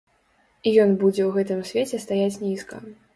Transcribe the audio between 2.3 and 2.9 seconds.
нізка.